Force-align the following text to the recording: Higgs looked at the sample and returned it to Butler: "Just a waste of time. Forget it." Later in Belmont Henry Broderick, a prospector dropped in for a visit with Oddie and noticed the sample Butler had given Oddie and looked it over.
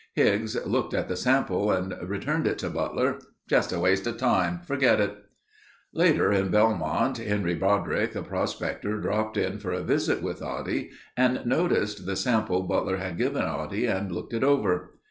Higgs 0.15 0.55
looked 0.65 0.95
at 0.95 1.07
the 1.07 1.15
sample 1.15 1.71
and 1.71 1.93
returned 2.01 2.47
it 2.47 2.57
to 2.57 2.71
Butler: 2.71 3.19
"Just 3.47 3.71
a 3.71 3.79
waste 3.79 4.07
of 4.07 4.17
time. 4.17 4.61
Forget 4.65 4.99
it." 4.99 5.15
Later 5.93 6.33
in 6.33 6.47
Belmont 6.49 7.19
Henry 7.19 7.53
Broderick, 7.53 8.15
a 8.15 8.23
prospector 8.23 8.99
dropped 8.99 9.37
in 9.37 9.59
for 9.59 9.71
a 9.73 9.83
visit 9.83 10.23
with 10.23 10.41
Oddie 10.41 10.89
and 11.15 11.45
noticed 11.45 12.07
the 12.07 12.15
sample 12.15 12.63
Butler 12.63 12.97
had 12.97 13.19
given 13.19 13.43
Oddie 13.43 13.85
and 13.85 14.11
looked 14.11 14.33
it 14.33 14.43
over. 14.43 14.95